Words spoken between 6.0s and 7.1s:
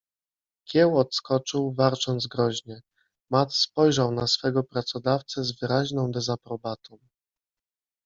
dezaprobatą.